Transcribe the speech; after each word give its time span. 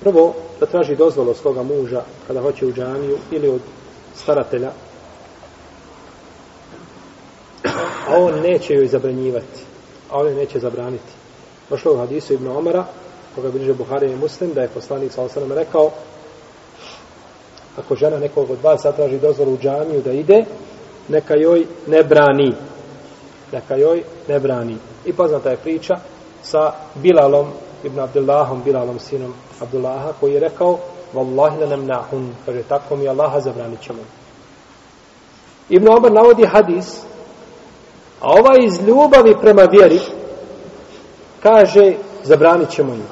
Prvo, 0.00 0.34
da 0.60 0.66
traži 0.66 0.96
dozvolu 0.96 1.30
od 1.30 1.36
svoga 1.36 1.62
muža 1.62 2.02
kada 2.26 2.40
hoće 2.40 2.66
u 2.66 2.72
džamiju 2.72 3.18
ili 3.30 3.48
od 3.48 3.60
staratelja, 4.16 4.70
a 8.08 8.16
on 8.16 8.40
neće 8.40 8.74
joj 8.74 8.86
zabranjivati, 8.86 9.60
a 10.10 10.18
on 10.18 10.26
joj 10.26 10.34
neće 10.34 10.58
zabraniti. 10.58 11.12
Došlo 11.70 11.92
u 11.92 11.98
hadisu 11.98 12.34
Ibn 12.34 12.48
Omara, 12.48 12.84
koga 13.34 13.50
bliže 13.50 13.74
Buhari 13.74 14.12
i 14.12 14.16
Muslim, 14.16 14.54
da 14.54 14.62
je 14.62 14.68
poslanik 14.68 15.12
sa 15.12 15.22
osanom 15.22 15.52
rekao, 15.52 15.90
ako 17.76 17.94
žena 17.94 18.18
nekog 18.18 18.50
od 18.50 18.58
vas 18.62 18.82
zatraži 18.82 19.18
dozvolu 19.18 19.52
u 19.52 19.58
džamiju 19.58 20.02
da 20.02 20.12
ide, 20.12 20.44
neka 21.08 21.34
joj 21.34 21.66
ne 21.86 22.02
brani. 22.02 22.52
Neka 23.52 23.76
joj 23.76 24.02
ne 24.28 24.40
brani. 24.40 24.76
I 25.04 25.12
poznata 25.12 25.50
je 25.50 25.56
priča 25.56 25.94
sa 26.42 26.72
Bilalom, 26.94 27.46
Ibn 27.84 28.00
Abdullahom, 28.00 28.62
Bilalom, 28.62 28.98
sinom 28.98 29.34
Abdullaha, 29.60 30.12
koji 30.20 30.32
je 30.32 30.40
rekao, 30.40 30.78
Wallahi 31.14 31.60
la 31.60 31.66
nam 31.66 31.86
nahun, 31.86 32.34
kaže, 32.46 32.62
tako 32.62 32.96
mi 32.96 33.08
Allaha 33.08 33.40
zabranit 33.40 33.80
ćemo. 33.80 33.98
Ibn 35.68 35.88
Omar 35.88 36.12
navodi 36.12 36.46
hadis, 36.46 37.02
a 38.20 38.30
ovaj 38.30 38.58
iz 38.64 38.88
ljubavi 38.88 39.36
prema 39.40 39.62
vjeri, 39.62 40.00
kaže, 41.42 41.94
zabranit 42.22 42.70
ćemo 42.70 42.94
im. 42.94 43.02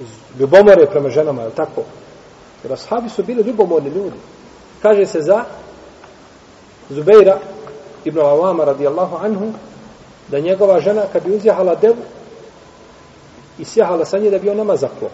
Iz 0.00 0.08
ljubomore 0.40 0.86
prema 0.86 1.08
ženama, 1.08 1.42
je 1.42 1.48
li 1.48 1.54
tako? 1.54 1.82
Jer 2.62 2.72
ashabi 2.72 3.08
su 3.08 3.22
bili 3.22 3.42
ljubomorni 3.42 3.90
ljudi. 3.90 4.16
Kaže 4.82 5.06
se 5.06 5.20
za 5.20 5.44
Zubeira 6.90 7.38
ibn 8.04 8.20
Avama 8.20 8.64
radijallahu 8.64 9.16
anhu 9.24 9.52
da 10.28 10.38
njegova 10.38 10.80
žena 10.80 11.02
kad 11.12 11.24
bi 11.24 11.36
uzjahala 11.36 11.74
devu 11.74 12.02
i 13.58 13.64
sjahala 13.64 14.04
sa 14.04 14.18
nje 14.18 14.30
da 14.30 14.38
bi 14.38 14.50
on 14.50 14.56
nama 14.56 14.76
zaklo. 14.76 15.08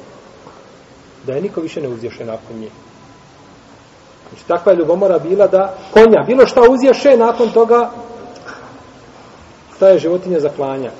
Da 1.26 1.32
je 1.32 1.42
niko 1.42 1.60
više 1.60 1.80
ne 1.80 1.88
uzješe 1.88 2.24
nakon 2.24 2.56
nje. 2.56 2.70
Znači 4.28 4.44
takva 4.46 4.72
je 4.72 4.78
ljubomora 4.78 5.18
bila 5.18 5.46
da 5.46 5.74
konja, 5.90 6.24
bilo 6.26 6.46
šta 6.46 6.60
uzješe 6.70 7.16
nakon 7.16 7.50
toga 7.50 7.90
ta 9.78 9.88
je 9.88 9.98
životinja 9.98 10.40
zaklanja. 10.40 10.90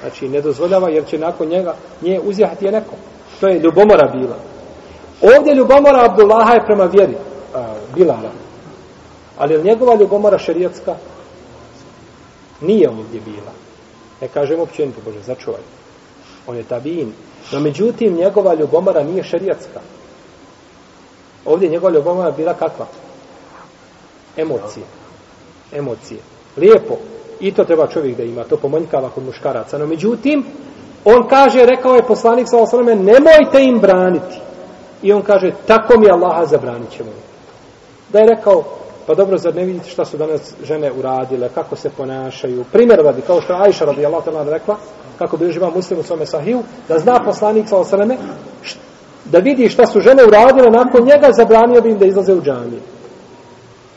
Znači 0.00 0.28
ne 0.28 0.40
dozvoljava 0.40 0.88
jer 0.88 1.06
će 1.06 1.18
nakon 1.18 1.48
njega 1.48 1.74
nje 2.02 2.20
uzjahati 2.20 2.64
je 2.64 2.72
neko. 2.72 2.94
To 3.40 3.48
je 3.48 3.58
ljubomora 3.58 4.08
bila. 4.12 4.36
Ovdje 5.22 5.54
ljubomora 5.54 6.04
Abdullaha 6.04 6.52
je 6.52 6.64
prema 6.66 6.84
vjeri 6.84 7.16
a, 7.54 7.74
Bilala. 7.94 8.30
Ali 9.38 9.54
je 9.54 9.62
njegova 9.62 9.94
ljubomora 9.94 10.38
šerijatska? 10.38 10.94
Nije 12.60 12.88
ovdje 12.90 13.20
bila. 13.20 13.52
Ne 14.20 14.28
kažem 14.28 14.60
općenito, 14.60 15.00
Bože, 15.04 15.22
začuvaj. 15.22 15.60
On 16.46 16.56
je 16.56 16.62
tabin. 16.62 17.12
No 17.52 17.60
međutim, 17.60 18.16
njegova 18.16 18.54
ljubomara 18.54 19.02
nije 19.02 19.24
šerijatska. 19.24 19.80
Ovdje 21.44 21.68
njegova 21.68 21.92
ljubomara 21.92 22.30
bila 22.30 22.54
kakva? 22.54 22.86
Emocije. 24.36 24.86
Emocije. 25.72 26.20
Lijepo. 26.56 26.94
I 27.40 27.52
to 27.52 27.64
treba 27.64 27.86
čovjek 27.86 28.16
da 28.16 28.22
ima. 28.22 28.44
To 28.44 28.56
pomanjkava 28.56 29.08
kod 29.08 29.24
muškaraca. 29.24 29.78
No 29.78 29.86
međutim, 29.86 30.44
on 31.04 31.28
kaže, 31.28 31.66
rekao 31.66 31.94
je 31.94 32.06
poslanik 32.06 32.48
sa 32.48 32.58
osrame, 32.58 32.94
nemojte 32.94 33.62
im 33.62 33.80
braniti. 33.80 34.40
I 35.02 35.12
on 35.12 35.22
kaže, 35.22 35.52
tako 35.66 35.98
mi 35.98 36.10
Allaha 36.10 36.46
zabranit 36.46 36.90
ćemo. 36.90 37.10
Da 38.08 38.18
je 38.18 38.26
rekao, 38.36 38.64
pa 39.06 39.14
dobro, 39.14 39.38
zar 39.38 39.54
ne 39.54 39.64
vidite 39.64 39.88
šta 39.88 40.04
su 40.04 40.16
danas 40.16 40.54
žene 40.64 40.92
uradile, 40.92 41.48
kako 41.54 41.76
se 41.76 41.90
ponašaju. 41.90 42.64
Primjer 42.72 43.00
radi, 43.04 43.22
kao 43.22 43.40
što 43.40 43.52
je 43.52 43.60
Ajša 43.62 43.84
radijallahu 43.84 44.30
ta'ala 44.30 44.50
rekla, 44.50 44.76
kako 45.18 45.36
bi 45.36 45.52
živa 45.52 45.70
muslim 45.70 46.00
u 46.00 46.02
svome 46.02 46.26
sahiju, 46.26 46.62
da 46.88 46.98
zna 46.98 47.20
poslanik 47.24 47.68
sa 47.68 47.76
osaleme, 47.76 48.16
da 49.24 49.38
vidi 49.38 49.68
šta 49.68 49.86
su 49.86 50.00
žene 50.00 50.24
uradile, 50.24 50.70
nakon 50.70 51.04
njega 51.04 51.32
zabranio 51.32 51.80
bi 51.80 51.90
im 51.90 51.98
da 51.98 52.06
izlaze 52.06 52.34
u 52.34 52.42
džamije. 52.42 52.80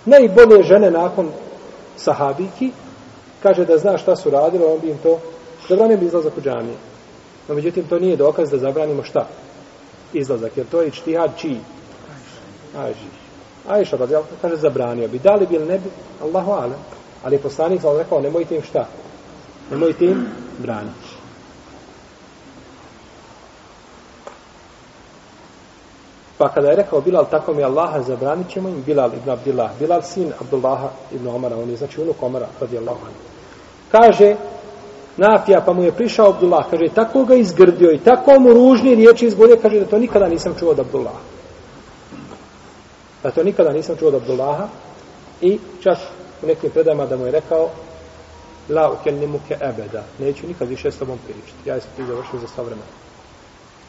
Najbolje 0.06 0.64
žene 0.64 0.92
nakon 0.92 1.30
sahabiki, 1.98 2.72
kaže 3.44 3.66
da 3.66 3.78
zna 3.78 3.98
šta 3.98 4.16
su 4.16 4.30
radile, 4.30 4.66
on 4.66 4.80
bi 4.80 4.90
im 4.90 4.98
to 5.04 5.20
zabranio 5.70 5.98
bi 5.98 6.06
izlazak 6.06 6.38
u 6.38 6.42
džamije. 6.42 6.76
No, 7.48 7.56
međutim, 7.56 7.84
to 7.90 8.00
nije 8.00 8.18
dokaz 8.18 8.50
da 8.50 8.58
zabranimo 8.58 9.04
šta? 9.04 9.28
izlazak, 10.14 10.58
jer 10.58 10.66
to 10.68 10.82
je 10.82 10.92
čtihad 10.92 11.32
čiji? 11.38 11.60
Ajši. 12.78 13.29
Ajša 13.68 13.98
radi, 13.98 14.16
kaže, 14.42 14.56
zabranio 14.56 15.08
bi. 15.08 15.20
Da 15.20 15.36
li 15.36 15.48
bi 15.48 15.56
ili 15.56 15.66
ne 15.66 15.78
bi? 15.80 15.90
Allahu 16.24 16.52
ale. 16.52 16.76
Ali 17.24 17.36
je 17.36 17.42
poslanik 17.42 17.82
sam 17.82 17.98
rekao, 17.98 18.22
nemojte 18.22 18.56
im 18.56 18.64
šta? 18.64 18.88
Nemojte 19.72 20.06
im 20.06 20.26
braniti. 20.58 21.20
Pa 26.38 26.50
kada 26.50 26.70
je 26.70 26.76
rekao 26.76 27.02
Bilal, 27.02 27.26
tako 27.32 27.54
mi 27.54 27.64
Allaha 27.64 28.02
zabranit 28.02 28.50
ćemo 28.50 28.70
im, 28.70 28.84
Bilal 28.86 29.12
ibn 29.14 29.30
Abdillah, 29.30 29.72
Bilal 29.80 30.02
sin 30.02 30.32
Abdullaha 30.42 30.90
ibn 31.12 31.28
Omara, 31.28 31.58
on 31.58 31.70
je 31.70 31.76
znači 31.76 32.02
unuk 32.02 32.24
Omara, 32.24 32.48
radi 32.62 32.78
Allahu 32.78 33.00
Kaže, 33.92 34.36
Nafija, 35.18 35.62
pa 35.66 35.74
mu 35.74 35.84
je 35.84 35.92
prišao 35.92 36.30
Abdullah, 36.30 36.66
kaže, 36.70 36.94
tako 36.96 37.24
ga 37.26 37.36
izgrdio 37.36 37.92
i 37.92 37.98
tako 37.98 38.40
mu 38.40 38.54
ružni 38.54 38.96
riječi 38.96 39.26
izgovorio, 39.26 39.58
kaže, 39.62 39.80
da 39.80 39.86
to 39.86 39.98
nikada 39.98 40.28
nisam 40.28 40.56
čuo 40.60 40.72
od 40.72 40.80
Abdullaha. 40.80 41.20
A 43.24 43.32
to 43.32 43.44
nikada 43.44 43.70
nisam 43.70 43.98
čuo 43.98 44.08
od 44.08 44.16
Abdullaha 44.16 44.68
i 45.42 45.60
čak 45.84 45.98
u 46.44 46.48
nekim 46.48 46.72
predama 46.72 47.06
da 47.06 47.18
mu 47.18 47.26
je 47.26 47.32
rekao, 47.32 47.70
la 48.70 48.92
ukelnimu 48.92 49.40
ke 49.48 49.58
ebeda, 49.62 50.04
neću 50.20 50.48
nikad 50.48 50.68
više 50.68 50.92
s 50.92 50.98
tobom 50.98 51.18
pričati, 51.26 51.70
ja 51.70 51.80
sam 51.80 51.90
ti 51.96 52.06
završio 52.06 52.40
za 52.40 52.48
sva 52.48 52.64
vremena. 52.64 52.88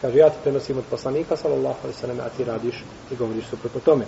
Kaže, 0.01 0.19
ja 0.19 0.31
ti 0.31 0.37
prenosim 0.43 0.79
od 0.79 0.85
poslanika, 0.91 1.37
sallallahu 1.37 1.79
alaihi 1.83 2.01
sallam, 2.01 2.21
a 2.21 2.29
ti 2.37 2.45
radiš 2.45 2.85
i 3.11 3.17
govoriš 3.17 3.47
suprotno 3.51 3.81
tome. 3.81 4.05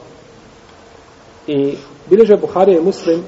I 1.46 1.76
bileže 2.10 2.36
Buharije 2.36 2.80
muslim 2.80 3.24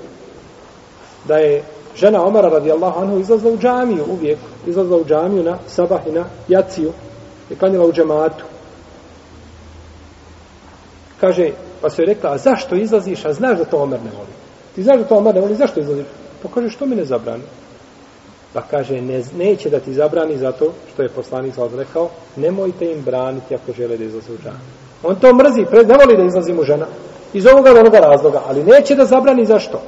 da 1.25 1.37
je 1.37 1.65
žena 1.97 2.27
Omara 2.27 2.49
radijallahu 2.49 3.01
anhu 3.01 3.19
izlazla 3.19 3.51
u 3.51 3.59
džamiju 3.59 4.05
uvijek, 4.09 4.39
izlazla 4.67 4.97
u 4.97 5.05
džamiju 5.05 5.43
na 5.43 5.59
sabah 5.67 6.07
i 6.07 6.13
na 6.13 6.25
jaciju 6.49 6.93
i 7.51 7.57
klanjala 7.57 7.87
u 7.87 7.93
džematu. 7.93 8.45
Kaže, 11.21 11.51
pa 11.85 11.91
su 11.91 12.03
joj 12.03 12.07
rekla, 12.07 12.33
a 12.33 12.39
zašto 12.39 12.77
izlaziš, 12.77 13.25
a 13.25 13.33
znaš 13.33 13.59
da 13.59 13.65
to 13.65 13.77
Omer 13.77 14.01
ne 14.05 14.11
voli? 14.11 14.33
Ti 14.75 14.83
znaš 14.83 14.99
da 14.99 15.05
to 15.05 15.17
Omer 15.17 15.35
ne 15.35 15.41
voli, 15.41 15.55
zašto 15.55 15.81
izlaziš? 15.81 16.07
Pa 16.43 16.49
kaže, 16.49 16.71
što 16.71 16.87
mi 16.87 16.97
ne 16.97 17.05
zabrani? 17.05 17.43
Pa 18.53 18.63
kaže, 18.63 19.01
ne, 19.01 19.23
neće 19.39 19.71
da 19.71 19.81
ti 19.81 19.95
zabrani 19.95 20.39
zato 20.39 20.73
što 20.93 21.03
je 21.03 21.09
poslanik 21.09 21.55
zlad 21.55 21.75
rekao, 21.75 22.09
nemojte 22.37 22.93
im 22.93 23.03
braniti 23.03 23.55
ako 23.55 23.73
žele 23.73 23.97
da 23.97 24.05
izlaze 24.05 24.33
u 24.33 24.37
džamiju. 24.37 24.61
On 25.03 25.17
to 25.17 25.35
mrzi, 25.35 25.61
ne 25.73 25.97
voli 25.97 26.17
da 26.17 26.25
izlazi 26.25 26.53
mu 26.53 26.63
žena. 26.63 26.87
Iz 27.33 27.47
ovoga 27.47 27.71
ili 27.71 27.79
onoga 27.79 27.99
razloga, 27.99 28.43
ali 28.47 28.65
neće 28.65 28.95
da 28.95 29.05
zabrani 29.05 29.45
zašto? 29.45 29.81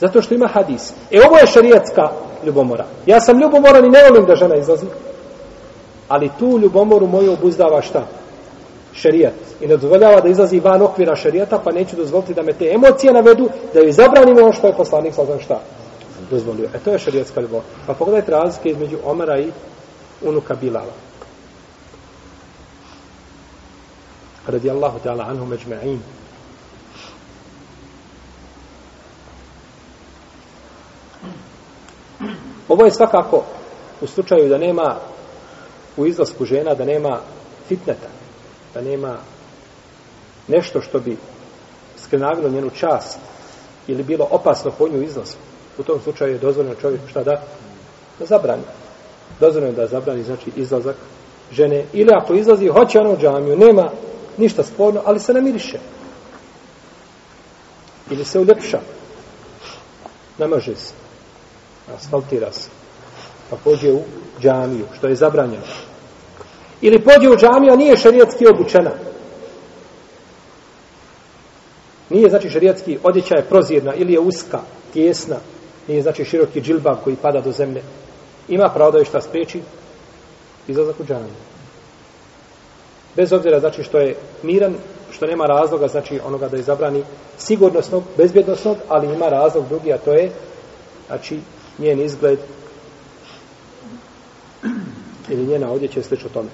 Zato 0.00 0.22
što 0.22 0.34
ima 0.34 0.48
hadis. 0.48 0.92
E 1.10 1.20
ovo 1.26 1.38
je 1.38 1.46
šarijatska 1.46 2.02
ljubomora. 2.46 2.84
Ja 3.06 3.20
sam 3.20 3.40
ljubomoran 3.40 3.84
i 3.84 3.90
ne 3.90 4.08
volim 4.08 4.26
da 4.26 4.36
žena 4.36 4.56
izlazi. 4.56 4.86
Ali 6.08 6.30
tu 6.38 6.58
ljubomoru 6.58 7.06
moju 7.06 7.32
obuzdava 7.32 7.82
šta? 7.82 8.06
Šerijat 9.00 9.34
I 9.60 9.66
ne 9.66 9.76
dozvoljava 9.76 10.20
da 10.20 10.28
izlazi 10.28 10.60
van 10.60 10.82
okvira 10.82 11.16
šerijata, 11.16 11.58
pa 11.64 11.72
neću 11.72 11.96
dozvoliti 11.96 12.34
da 12.34 12.42
me 12.42 12.52
te 12.52 12.70
emocije 12.74 13.12
navedu, 13.12 13.48
da 13.74 13.80
joj 13.80 13.92
zabranimo 13.92 14.40
ono 14.42 14.52
što 14.52 14.66
je 14.66 14.76
poslanik 14.76 15.14
sa 15.14 15.24
znam 15.24 15.40
šta 15.40 15.60
dozvolio. 16.30 16.68
E 16.74 16.78
to 16.78 16.92
je 16.92 16.98
šerijatska 16.98 17.40
ljubav. 17.40 17.60
Pa 17.86 17.94
pogledajte 17.94 18.32
razlike 18.32 18.68
između 18.68 18.96
Omara 19.04 19.38
i 19.38 19.50
unuka 20.22 20.54
Bilala. 20.54 20.92
Radijallahu 24.46 24.98
ta'ala 25.04 25.28
anhu 25.28 25.46
međme'in. 25.46 25.98
Ovo 32.68 32.84
je 32.84 32.90
svakako 32.90 33.44
u 34.00 34.06
slučaju 34.06 34.48
da 34.48 34.58
nema 34.58 34.96
u 35.96 36.06
izlasku 36.06 36.44
žena, 36.44 36.74
da 36.74 36.84
nema 36.84 37.20
fitneta, 37.68 38.08
da 38.74 38.80
nema 38.80 39.16
nešto 40.48 40.80
što 40.80 41.00
bi 41.00 41.16
skrenavilo 42.04 42.48
njenu 42.48 42.70
čast 42.70 43.18
ili 43.86 44.02
bilo 44.02 44.28
opasno 44.30 44.70
po 44.78 44.88
nju 44.88 45.02
izlasku. 45.02 45.40
U 45.78 45.82
tom 45.82 46.00
slučaju 46.04 46.32
je 46.32 46.38
dozvoljeno 46.38 46.74
čovjeku 46.74 47.08
šta 47.08 47.22
da? 47.22 47.42
Da 48.18 48.26
zabrani. 48.26 48.62
Dozvoljeno 49.40 49.72
je 49.72 49.76
da 49.76 49.86
zabrani 49.86 50.22
znači 50.22 50.50
izlazak 50.56 50.96
žene. 51.52 51.84
Ili 51.92 52.10
ako 52.12 52.34
izlazi, 52.34 52.68
hoće 52.68 53.00
ono 53.00 53.12
u 53.12 53.16
džamiju, 53.16 53.56
nema 53.56 53.90
ništa 54.36 54.62
sporno, 54.62 55.02
ali 55.04 55.20
se 55.20 55.34
namiriše. 55.34 55.78
Ili 58.10 58.24
se 58.24 58.38
uljepša. 58.38 58.80
Namaže 60.38 60.74
se 60.76 60.92
asfaltira 61.96 62.52
se. 62.52 62.68
Pa 63.50 63.56
pođe 63.64 63.92
u 63.92 64.02
džamiju, 64.40 64.84
što 64.98 65.08
je 65.08 65.16
zabranjeno. 65.16 65.62
Ili 66.80 67.04
pođe 67.04 67.28
u 67.28 67.36
džamiju, 67.36 67.72
a 67.72 67.76
nije 67.76 67.96
šarijetski 67.96 68.46
obučena. 68.46 68.90
Nije, 72.10 72.30
znači, 72.30 72.50
šarijetski 72.50 72.98
odjeća 73.02 73.36
je 73.36 73.44
prozirna, 73.44 73.94
ili 73.94 74.12
je 74.12 74.20
uska, 74.20 74.60
tjesna, 74.92 75.36
nije, 75.88 76.02
znači, 76.02 76.24
široki 76.24 76.60
džilbab 76.60 76.96
koji 77.04 77.16
pada 77.16 77.40
do 77.40 77.52
zemlje. 77.52 77.82
Ima 78.48 78.68
pravo 78.68 78.90
da 78.90 78.98
je 78.98 79.04
šta 79.04 79.20
spriječi? 79.20 79.60
Izlazak 80.68 81.00
u 81.00 81.04
džamiju. 81.04 81.34
Bez 83.16 83.32
obzira 83.32 83.60
znači 83.60 83.82
što 83.82 83.98
je 83.98 84.16
miran, 84.42 84.74
što 85.10 85.26
nema 85.26 85.46
razloga, 85.46 85.88
znači 85.88 86.20
onoga 86.24 86.48
da 86.48 86.56
je 86.56 86.62
zabrani 86.62 87.02
sigurnosnog, 87.38 88.02
bezbjednostnog, 88.16 88.76
ali 88.88 89.14
ima 89.14 89.28
razlog 89.28 89.68
drugi, 89.68 89.92
a 89.92 89.98
to 89.98 90.12
je 90.12 90.30
znači 91.06 91.40
njen 91.78 92.00
izgled 92.00 92.38
ili 95.28 95.46
njena 95.46 95.72
odjeća 95.72 96.00
je 96.00 96.04
slično 96.04 96.28
tome. 96.28 96.48